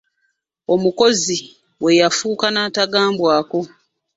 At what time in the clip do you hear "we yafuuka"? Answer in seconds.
1.83-2.45